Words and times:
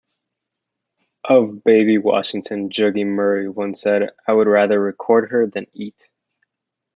Of 1.25 1.63
Baby 1.63 1.99
Washington, 1.99 2.69
Juggy 2.71 3.05
Murray 3.05 3.47
once 3.47 3.79
said, 3.81 4.09
I 4.27 4.33
would 4.33 4.47
rather 4.47 4.79
record 4.81 5.29
her 5.29 5.45
than 5.45 5.67
eat. 5.75 6.09